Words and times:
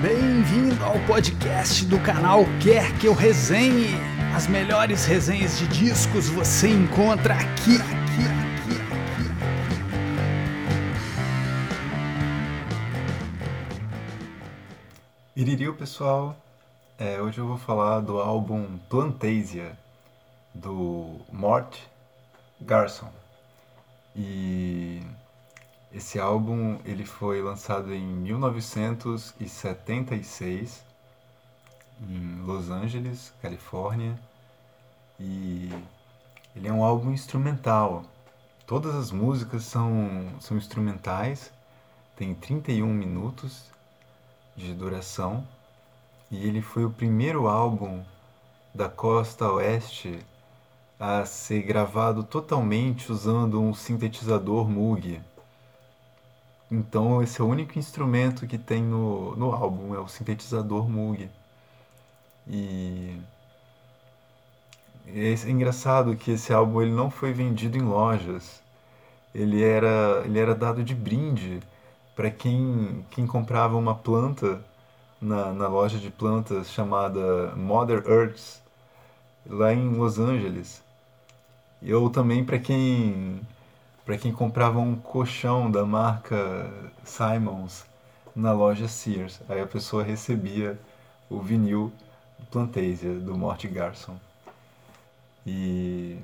Bem-vindo 0.00 0.84
ao 0.84 0.94
podcast 1.08 1.84
do 1.84 1.98
canal 1.98 2.44
Quer 2.62 2.96
Que 3.00 3.08
Eu 3.08 3.14
Resenhe. 3.14 3.96
As 4.32 4.46
melhores 4.46 5.04
resenhas 5.04 5.58
de 5.58 5.66
discos 5.66 6.28
você 6.28 6.68
encontra 6.68 7.34
aqui, 7.34 7.74
aqui, 7.74 8.22
aqui, 8.30 8.76
aqui. 8.92 9.26
Iririu, 15.34 15.74
pessoal. 15.74 16.36
É, 16.96 17.20
hoje 17.20 17.38
eu 17.38 17.48
vou 17.48 17.58
falar 17.58 17.98
do 17.98 18.20
álbum 18.20 18.78
Plantasia, 18.88 19.76
do 20.54 21.16
Mort 21.32 21.76
Garson. 22.60 23.10
E 24.14 25.02
esse 25.92 26.18
álbum 26.18 26.78
ele 26.84 27.04
foi 27.04 27.40
lançado 27.42 27.94
em 27.94 28.06
1976 28.06 30.88
em 32.00 32.42
Los 32.42 32.70
Angeles, 32.70 33.32
Califórnia, 33.42 34.16
e 35.18 35.68
ele 36.54 36.68
é 36.68 36.72
um 36.72 36.84
álbum 36.84 37.10
instrumental. 37.10 38.04
Todas 38.66 38.94
as 38.94 39.10
músicas 39.10 39.64
são, 39.64 40.28
são 40.40 40.56
instrumentais, 40.56 41.52
tem 42.14 42.34
31 42.34 42.86
minutos 42.86 43.64
de 44.54 44.72
duração, 44.74 45.44
e 46.30 46.46
ele 46.46 46.60
foi 46.60 46.84
o 46.84 46.90
primeiro 46.90 47.48
álbum 47.48 48.04
da 48.74 48.88
costa 48.88 49.50
oeste 49.50 50.18
a 51.00 51.24
ser 51.24 51.62
gravado 51.62 52.22
totalmente 52.22 53.10
usando 53.10 53.60
um 53.60 53.72
sintetizador 53.72 54.68
Moog. 54.68 55.20
Então 56.70 57.22
esse 57.22 57.40
é 57.40 57.44
o 57.44 57.48
único 57.48 57.78
instrumento 57.78 58.46
que 58.46 58.58
tem 58.58 58.82
no, 58.82 59.34
no 59.36 59.52
álbum, 59.52 59.94
é 59.94 59.98
o 59.98 60.08
sintetizador 60.08 60.88
Moog. 60.88 61.28
E 62.46 63.18
é 65.06 65.32
engraçado 65.48 66.16
que 66.16 66.32
esse 66.32 66.52
álbum 66.52 66.82
ele 66.82 66.92
não 66.92 67.10
foi 67.10 67.32
vendido 67.32 67.78
em 67.78 67.82
lojas. 67.82 68.62
Ele 69.34 69.62
era, 69.62 70.22
ele 70.24 70.38
era 70.38 70.54
dado 70.54 70.82
de 70.82 70.94
brinde 70.94 71.60
para 72.16 72.30
quem, 72.30 73.04
quem 73.10 73.26
comprava 73.26 73.76
uma 73.76 73.94
planta 73.94 74.60
na, 75.20 75.52
na 75.52 75.68
loja 75.68 75.98
de 75.98 76.10
plantas 76.10 76.70
chamada 76.72 77.54
Mother 77.56 78.04
Earth, 78.06 78.60
lá 79.46 79.72
em 79.72 79.88
Los 79.96 80.18
Angeles. 80.18 80.82
Ou 81.82 82.10
também 82.10 82.44
para 82.44 82.58
quem 82.58 83.40
para 84.08 84.16
quem 84.16 84.32
comprava 84.32 84.78
um 84.78 84.96
colchão 84.96 85.70
da 85.70 85.84
marca 85.84 86.72
Simons 87.04 87.84
na 88.34 88.52
loja 88.52 88.88
Sears. 88.88 89.38
Aí 89.46 89.60
a 89.60 89.66
pessoa 89.66 90.02
recebia 90.02 90.80
o 91.28 91.38
vinil 91.42 91.92
Plantasia 92.50 93.12
do 93.12 93.36
Mort 93.36 93.66
Garson. 93.66 94.16
E 95.46 96.16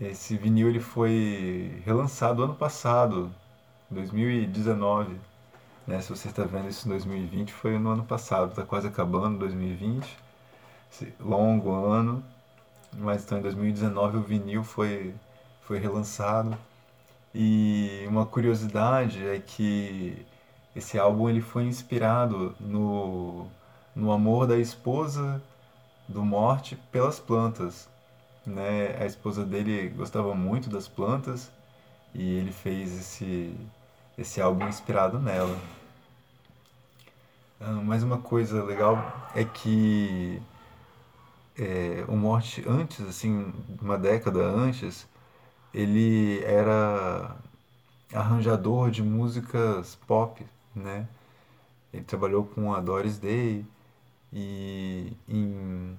esse 0.00 0.38
vinil 0.38 0.70
ele 0.70 0.80
foi 0.80 1.82
relançado 1.84 2.42
ano 2.42 2.54
passado, 2.54 3.30
2019. 3.90 5.20
Né? 5.86 6.00
Se 6.00 6.08
você 6.08 6.28
está 6.28 6.44
vendo 6.44 6.70
isso 6.70 6.88
em 6.88 6.92
2020, 6.92 7.52
foi 7.52 7.78
no 7.78 7.90
ano 7.90 8.04
passado, 8.04 8.48
está 8.48 8.62
quase 8.62 8.88
acabando 8.88 9.38
2020. 9.40 10.16
Esse 10.90 11.12
longo 11.20 11.74
ano, 11.74 12.24
mas 12.90 13.22
então 13.22 13.36
em 13.36 13.42
2019 13.42 14.16
o 14.16 14.22
vinil 14.22 14.64
foi 14.64 15.14
foi 15.66 15.78
relançado. 15.78 16.56
E 17.34 18.04
uma 18.08 18.24
curiosidade 18.24 19.26
é 19.26 19.38
que 19.40 20.24
esse 20.74 20.98
álbum 20.98 21.28
ele 21.28 21.40
foi 21.40 21.64
inspirado 21.64 22.54
no, 22.60 23.46
no 23.94 24.12
amor 24.12 24.46
da 24.46 24.56
esposa 24.56 25.42
do 26.08 26.24
Morte 26.24 26.76
pelas 26.92 27.18
plantas. 27.18 27.88
Né? 28.46 28.96
A 29.00 29.06
esposa 29.06 29.44
dele 29.44 29.88
gostava 29.88 30.34
muito 30.34 30.68
das 30.70 30.86
plantas 30.86 31.50
e 32.14 32.34
ele 32.34 32.52
fez 32.52 32.92
esse, 32.92 33.54
esse 34.16 34.40
álbum 34.40 34.68
inspirado 34.68 35.18
nela. 35.18 35.58
Ah, 37.60 37.72
mais 37.72 38.02
uma 38.02 38.18
coisa 38.18 38.62
legal 38.62 39.30
é 39.34 39.44
que 39.44 40.40
é, 41.58 42.04
o 42.08 42.16
Morte 42.16 42.64
antes, 42.68 43.00
assim, 43.06 43.52
uma 43.80 43.96
década 43.96 44.40
antes, 44.40 45.06
ele 45.74 46.42
era 46.44 47.36
arranjador 48.12 48.90
de 48.90 49.02
músicas 49.02 49.96
pop, 50.06 50.46
né? 50.74 51.06
Ele 51.92 52.04
trabalhou 52.04 52.44
com 52.44 52.72
a 52.72 52.80
Doris 52.80 53.18
Day 53.18 53.66
e 54.32 55.12
em 55.28 55.98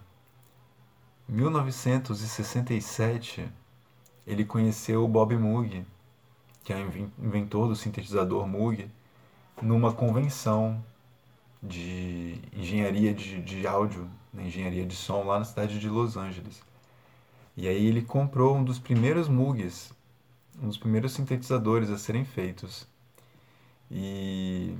1967 1.27 3.47
ele 4.25 4.45
conheceu 4.45 5.03
o 5.03 5.07
Bob 5.07 5.37
Moog, 5.37 5.85
que 6.63 6.73
é 6.73 6.77
o 6.77 7.11
inventor 7.19 7.67
do 7.67 7.75
sintetizador 7.75 8.47
Moog, 8.47 8.89
numa 9.61 9.93
convenção 9.93 10.83
de 11.61 12.39
engenharia 12.53 13.13
de, 13.13 13.41
de 13.41 13.67
áudio, 13.67 14.09
né? 14.33 14.47
engenharia 14.47 14.85
de 14.85 14.95
som 14.95 15.23
lá 15.23 15.39
na 15.39 15.45
cidade 15.45 15.79
de 15.79 15.89
Los 15.89 16.17
Angeles. 16.17 16.61
E 17.57 17.67
aí 17.67 17.85
ele 17.87 18.01
comprou 18.01 18.55
um 18.55 18.63
dos 18.63 18.79
primeiros 18.79 19.29
Moogs, 19.29 19.93
um 20.61 20.67
dos 20.67 20.77
primeiros 20.77 21.13
sintetizadores 21.13 21.89
a 21.89 21.97
serem 21.97 22.25
feitos. 22.25 22.87
E, 23.89 24.75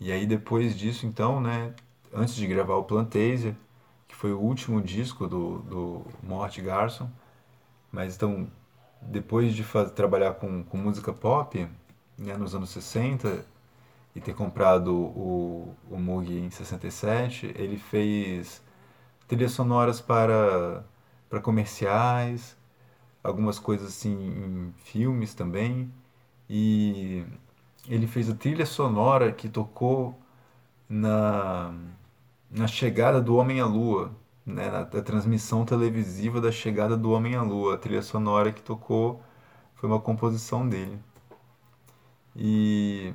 e 0.00 0.10
aí 0.12 0.26
depois 0.26 0.76
disso, 0.76 1.06
então, 1.06 1.40
né, 1.40 1.74
antes 2.12 2.34
de 2.34 2.46
gravar 2.46 2.76
o 2.76 2.84
Plantasia, 2.84 3.56
que 4.08 4.14
foi 4.14 4.32
o 4.32 4.40
último 4.40 4.80
disco 4.80 5.26
do, 5.26 5.58
do 5.60 6.06
Mort 6.22 6.58
Garson, 6.60 7.10
mas 7.92 8.16
então, 8.16 8.48
depois 9.02 9.54
de 9.54 9.64
trabalhar 9.94 10.34
com, 10.34 10.64
com 10.64 10.76
música 10.76 11.12
pop, 11.12 11.68
né, 12.18 12.36
nos 12.36 12.54
anos 12.54 12.70
60, 12.70 13.44
e 14.14 14.20
ter 14.20 14.34
comprado 14.34 14.94
o, 14.94 15.74
o 15.90 15.98
Moog 15.98 16.32
em 16.32 16.50
67, 16.50 17.52
ele 17.54 17.76
fez 17.76 18.62
trilhas 19.28 19.52
sonoras 19.52 20.00
para 20.00 20.82
para 21.28 21.40
comerciais, 21.40 22.56
algumas 23.22 23.58
coisas 23.58 23.88
assim 23.88 24.12
em 24.14 24.74
filmes 24.84 25.34
também. 25.34 25.92
E 26.48 27.24
ele 27.88 28.06
fez 28.06 28.30
a 28.30 28.34
trilha 28.34 28.66
sonora 28.66 29.32
que 29.32 29.48
tocou 29.48 30.18
na, 30.88 31.74
na 32.50 32.66
chegada 32.66 33.20
do 33.20 33.36
Homem 33.36 33.60
à 33.60 33.66
Lua, 33.66 34.12
né, 34.44 34.70
na, 34.70 34.80
na 34.80 35.02
transmissão 35.02 35.64
televisiva 35.64 36.40
da 36.40 36.52
chegada 36.52 36.96
do 36.96 37.10
Homem 37.12 37.34
à 37.36 37.42
Lua. 37.42 37.74
A 37.74 37.78
trilha 37.78 38.02
sonora 38.02 38.52
que 38.52 38.62
tocou 38.62 39.22
foi 39.74 39.88
uma 39.88 40.00
composição 40.00 40.68
dele. 40.68 40.98
E 42.34 43.12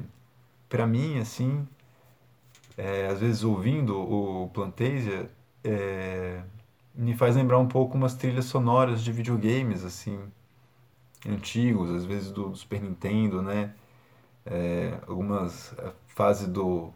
para 0.70 0.88
mim, 0.88 1.20
assim, 1.20 1.68
é, 2.78 3.08
às 3.08 3.20
vezes 3.20 3.44
ouvindo 3.44 3.98
o 4.00 4.50
Plantasia, 4.50 5.30
é, 5.64 6.42
me 6.96 7.16
faz 7.16 7.36
lembrar 7.36 7.60
um 7.60 7.68
pouco 7.68 7.98
umas 7.98 8.16
trilhas 8.16 8.46
sonoras 8.46 9.04
de 9.04 9.12
videogames, 9.12 9.84
assim, 9.84 10.20
antigos, 11.28 11.92
às 11.92 12.06
vezes 12.06 12.32
do, 12.32 12.56
Super 12.56 12.82
Nintendo, 12.82 13.42
né? 13.42 13.74
É, 14.46 15.00
algumas 15.08 15.74
é, 15.80 15.94
fases 16.08 16.48
do, 16.48 16.94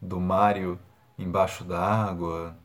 do 0.00 0.20
Mario 0.20 0.78
embaixo 1.18 1.64
d'água, 1.64 2.56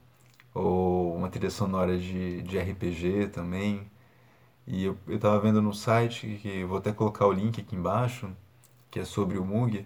ou 0.53 1.15
uma 1.15 1.29
trilha 1.29 1.49
sonora 1.51 1.97
de, 1.97 2.41
de 2.43 2.59
RPG 2.59 3.29
também. 3.29 3.89
E 4.67 4.85
eu, 4.85 4.97
eu 5.07 5.19
tava 5.19 5.39
vendo 5.39 5.61
no 5.61 5.73
site, 5.73 6.39
que 6.41 6.63
vou 6.65 6.77
até 6.77 6.91
colocar 6.93 7.25
o 7.27 7.31
link 7.33 7.61
aqui 7.61 7.75
embaixo, 7.75 8.29
que 8.91 8.99
é 8.99 9.05
sobre 9.05 9.37
o 9.37 9.45
Moog, 9.45 9.85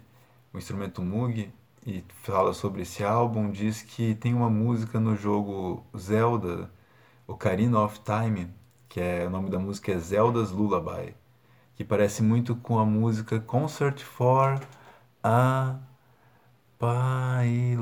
o 0.53 0.57
instrumento 0.57 1.01
Moog, 1.01 1.51
e 1.85 2.03
fala 2.23 2.53
sobre 2.53 2.83
esse 2.83 3.03
álbum, 3.03 3.51
diz 3.51 3.81
que 3.81 4.15
tem 4.15 4.33
uma 4.33 4.49
música 4.49 4.99
no 4.99 5.15
jogo 5.15 5.85
Zelda, 5.97 6.69
Ocarina 7.25 7.79
of 7.79 8.01
Time, 8.01 8.53
que 8.89 8.99
é 8.99 9.25
o 9.25 9.29
nome 9.29 9.49
da 9.49 9.57
música 9.57 9.93
é 9.93 9.97
Zelda's 9.97 10.51
Lullaby, 10.51 11.15
que 11.75 11.83
parece 11.85 12.21
muito 12.21 12.55
com 12.55 12.77
a 12.79 12.85
música 12.85 13.39
Concert 13.39 14.01
for 14.03 14.59
a 15.23 15.79
Pailodendron 16.77 17.73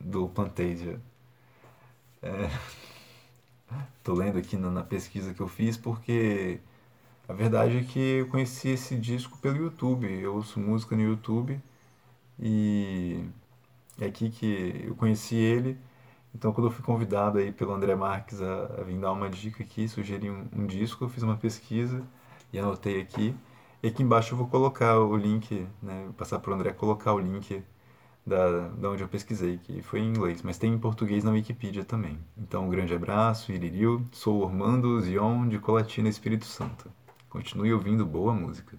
do 0.00 0.28
Plantasia. 0.28 1.00
É... 2.20 2.50
Tô 4.02 4.14
lendo 4.14 4.38
aqui 4.38 4.56
na, 4.56 4.70
na, 4.70 4.82
pesquisa 4.82 5.32
que 5.32 5.40
eu 5.40 5.48
fiz 5.48 5.76
porque 5.76 6.60
a 7.28 7.32
verdade 7.32 7.78
é 7.78 7.84
que 7.84 8.00
eu 8.00 8.28
conheci 8.28 8.70
esse 8.70 8.96
disco 8.96 9.38
pelo 9.38 9.58
YouTube. 9.58 10.06
Eu 10.12 10.34
ouço 10.34 10.58
música 10.58 10.96
no 10.96 11.02
YouTube 11.02 11.60
e 12.38 13.24
é 14.00 14.06
aqui 14.06 14.28
que 14.30 14.82
eu 14.86 14.96
conheci 14.96 15.36
ele 15.36 15.78
então, 16.34 16.52
quando 16.52 16.68
eu 16.68 16.70
fui 16.70 16.84
convidado 16.84 17.38
aí 17.38 17.52
pelo 17.52 17.72
André 17.72 17.94
Marques 17.94 18.40
a, 18.40 18.80
a 18.80 18.82
vir 18.84 18.98
dar 18.98 19.12
uma 19.12 19.28
dica 19.28 19.62
aqui, 19.62 19.86
sugerir 19.88 20.30
um, 20.30 20.46
um, 20.56 20.66
disco, 20.66 21.04
eu 21.04 21.08
fiz 21.08 21.22
uma 21.22 21.36
pesquisa 21.36 22.02
e 22.52 22.58
anotei 22.58 23.00
aqui. 23.00 23.34
E 23.82 23.88
aqui 23.88 24.02
embaixo 24.02 24.32
eu 24.32 24.38
vou 24.38 24.46
colocar 24.46 24.98
o 24.98 25.16
link, 25.16 25.66
né, 25.82 26.08
passar 26.16 26.38
para 26.38 26.52
o 26.52 26.54
André 26.54 26.72
colocar 26.72 27.12
o 27.12 27.18
link 27.18 27.62
da, 28.26 28.68
da 28.68 28.90
onde 28.90 29.02
eu 29.02 29.08
pesquisei, 29.08 29.58
que 29.58 29.82
foi 29.82 30.00
em 30.00 30.08
inglês, 30.08 30.42
mas 30.42 30.56
tem 30.56 30.72
em 30.72 30.78
português 30.78 31.24
na 31.24 31.32
Wikipedia 31.32 31.84
também. 31.84 32.18
Então, 32.38 32.66
um 32.66 32.70
grande 32.70 32.94
abraço, 32.94 33.52
Iririu. 33.52 34.04
Sou 34.12 34.42
Ormando 34.42 35.00
Zion, 35.00 35.48
de 35.48 35.58
Colatina, 35.58 36.08
Espírito 36.08 36.46
Santo. 36.46 36.90
Continue 37.28 37.72
ouvindo 37.74 38.06
boa 38.06 38.32
música. 38.32 38.78